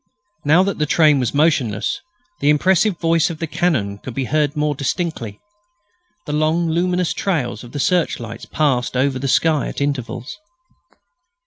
Now 0.43 0.63
that 0.63 0.79
the 0.79 0.87
train 0.87 1.19
was 1.19 1.31
motionless 1.35 1.99
the 2.39 2.49
impressive 2.49 2.99
voice 2.99 3.29
of 3.29 3.37
the 3.37 3.45
cannon 3.45 3.99
could 3.99 4.15
be 4.15 4.23
heard 4.25 4.55
more 4.55 4.73
distinctly. 4.73 5.39
The 6.25 6.33
long 6.33 6.67
luminous 6.71 7.13
trails 7.13 7.63
of 7.63 7.71
the 7.71 7.79
search 7.79 8.19
lights 8.19 8.45
passed 8.47 8.97
over 8.97 9.19
the 9.19 9.27
sky 9.27 9.67
at 9.67 9.79
intervals. 9.79 10.39